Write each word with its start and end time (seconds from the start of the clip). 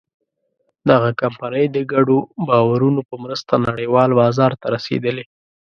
دغه 0.89 1.09
کمپنۍ 1.21 1.65
د 1.75 1.77
ګډو 1.91 2.17
باورونو 2.47 3.01
په 3.09 3.15
مرسته 3.23 3.53
نړۍوال 3.67 4.09
بازار 4.21 4.51
ته 4.61 4.67
رسېدلې. 4.75 5.25